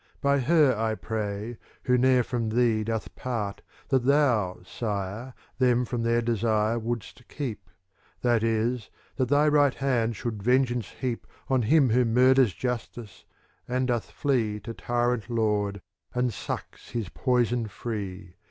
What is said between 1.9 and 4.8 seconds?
ne'er from thee doth part, That thou.